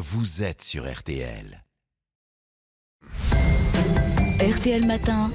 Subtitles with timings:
[0.00, 1.64] vous êtes sur RTL.
[4.58, 5.30] RTL Matin,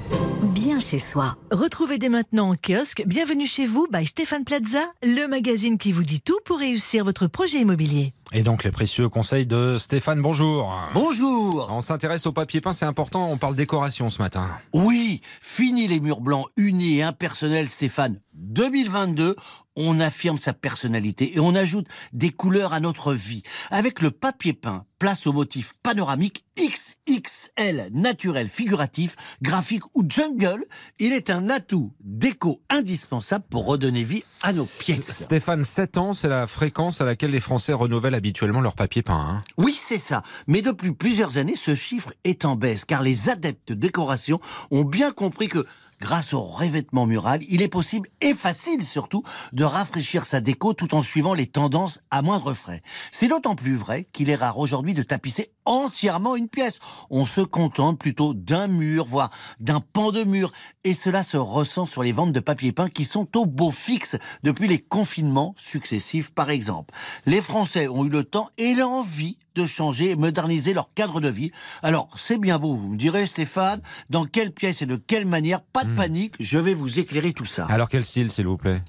[0.54, 1.38] bien chez soi.
[1.50, 6.02] Retrouvez dès maintenant en kiosque Bienvenue chez vous by Stéphane Plaza, le magazine qui vous
[6.02, 8.12] dit tout pour réussir votre projet immobilier.
[8.32, 10.76] Et donc les précieux conseils de Stéphane, bonjour.
[10.92, 14.50] Bonjour On s'intéresse au papier peint, c'est important, on parle décoration ce matin.
[14.74, 18.20] Oui, fini les murs blancs unis et impersonnels, Stéphane.
[18.34, 19.36] 2022,
[19.76, 23.42] on affirme sa personnalité et on ajoute des couleurs à notre vie.
[23.70, 30.64] Avec le papier peint, place au motif panoramique XXL, naturel, figuratif, graphique ou jungle,
[30.98, 35.24] il est un atout déco indispensable pour redonner vie à nos pièces.
[35.24, 39.14] Stéphane, 7 ans, c'est la fréquence à laquelle les Français renouvellent habituellement leur papier peint.
[39.14, 39.42] hein.
[39.56, 40.22] Oui, c'est ça.
[40.46, 44.40] Mais depuis plusieurs années, ce chiffre est en baisse, car les adeptes de décoration
[44.70, 45.66] ont bien compris que
[46.00, 50.94] grâce au revêtement mural, il est possible, et facile surtout, de rafraîchir sa déco tout
[50.94, 52.82] en suivant les tendances à moindre frais.
[53.10, 56.78] C'est d'autant plus vrai qu'il est rare aujourd'hui de tapisser entièrement une pièce.
[57.10, 60.52] On se contente plutôt d'un mur, voire d'un pan de mur.
[60.84, 64.16] Et cela se ressent sur les ventes de papier peint qui sont au beau fixe
[64.42, 66.94] depuis les confinements successifs, par exemple.
[67.26, 71.28] Les Français ont eu le temps et l'envie de changer et moderniser leur cadre de
[71.28, 71.50] vie.
[71.82, 75.62] Alors, c'est bien vous, vous me direz Stéphane, dans quelle pièce et de quelle manière,
[75.62, 77.66] pas de panique, je vais vous éclairer tout ça.
[77.68, 78.80] Alors quel style, s'il vous plaît?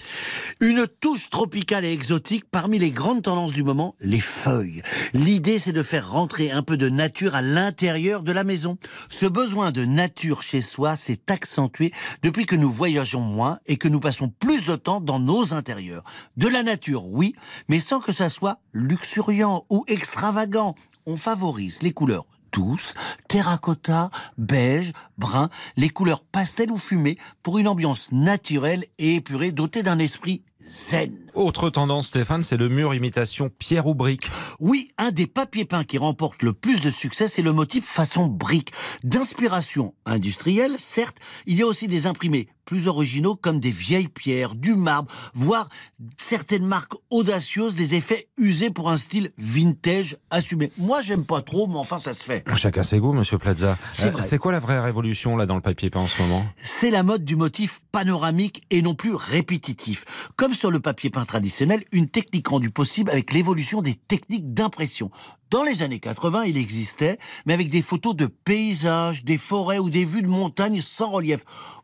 [0.60, 4.82] Une touche tropicale et exotique parmi les grandes tendances du moment, les feuilles.
[5.14, 8.78] L'idée, c'est de faire rentrer un peu de nature à l'intérieur de la maison.
[9.10, 11.92] Ce besoin de nature chez soi s'est accentué
[12.24, 16.04] depuis que nous voyageons moins et que nous passons plus de temps dans nos intérieurs.
[16.38, 17.36] De la nature, oui,
[17.68, 20.76] mais sans que ça soit luxuriant ou extravagant.
[21.06, 22.94] On favorise les couleurs douces,
[23.28, 29.84] terracotta, beige, brun, les couleurs pastel ou fumées pour une ambiance naturelle et épurée dotée
[29.84, 31.30] d'un esprit zen.
[31.34, 34.30] Autre tendance, Stéphane, c'est le mur imitation pierre ou brique.
[34.60, 38.28] Oui, un des papiers peints qui remporte le plus de succès, c'est le motif façon
[38.28, 38.72] brique.
[39.04, 44.56] D'inspiration industrielle, certes, il y a aussi des imprimés plus originaux comme des vieilles pierres,
[44.56, 45.70] du marbre, voire
[46.18, 50.72] certaines marques audacieuses, des effets usés pour un style vintage assumé.
[50.78, 52.44] Moi, j'aime pas trop, mais enfin, ça se fait.
[52.56, 53.78] Chacun ses goûts, monsieur Plaza.
[53.94, 56.46] C'est Euh, c'est quoi la vraie révolution là dans le papier peint en ce moment?
[56.60, 60.06] C'est la mode du motif panoramique et non plus répétitif.
[60.36, 65.12] Comme sur le papier peint traditionnel, une technique rendue possible avec l'évolution des techniques d'impression.
[65.52, 69.92] Dans les années 80, il existait, mais avec des photos de paysages, des forêts ou
[69.92, 71.44] des vues de montagnes sans relief.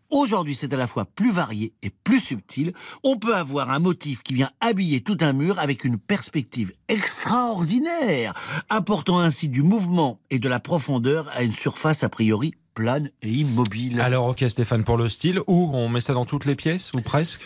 [0.10, 2.74] Aujourd'hui, c'est à la fois plus varié et plus subtil.
[3.04, 8.34] On peut avoir un motif qui vient habiller tout un mur avec une perspective extraordinaire,
[8.70, 13.30] apportant ainsi du mouvement et de la profondeur à une surface a priori plane et
[13.30, 14.00] immobile.
[14.02, 17.02] Alors ok Stéphane, pour le style, où on met ça dans toutes les pièces, ou
[17.02, 17.42] presque?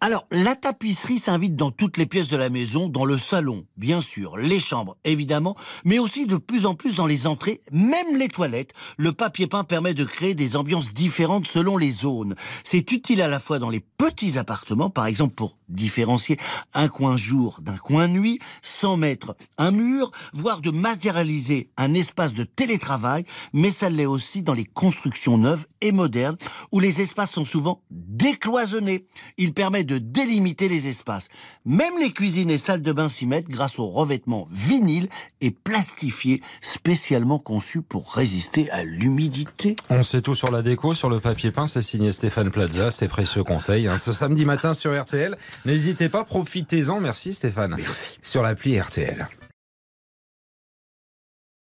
[0.00, 4.00] Alors, la tapisserie s'invite dans toutes les pièces de la maison, dans le salon, bien
[4.00, 8.28] sûr, les chambres, évidemment, mais aussi de plus en plus dans les entrées, même les
[8.28, 8.72] toilettes.
[8.96, 12.34] Le papier peint permet de créer des ambiances différentes selon les zones.
[12.64, 16.38] C'est utile à la fois dans les petits appartements, par exemple pour différencier
[16.74, 22.34] un coin jour d'un coin nuit, sans mettre un mur, voire de matérialiser un espace
[22.34, 26.36] de télétravail, mais ça l'est aussi dans les constructions neuves et modernes,
[26.70, 29.04] où les espaces sont souvent décloisonnés.
[29.38, 31.28] Il permet de délimiter les espaces.
[31.64, 35.08] Même les cuisines et salles de bain s'y mettent grâce au revêtement vinyle
[35.40, 39.76] et plastifié, spécialement conçu pour résister à l'humidité.
[39.90, 43.08] On sait tout sur la déco, sur le papier peint, c'est signé Stéphane Plaza, ses
[43.08, 43.88] précieux conseils.
[43.88, 45.36] hein, ce samedi matin sur RTL.
[45.64, 47.00] N'hésitez pas, profitez-en.
[47.00, 47.74] Merci Stéphane.
[47.76, 48.18] Merci.
[48.22, 49.28] Sur l'appli RTL.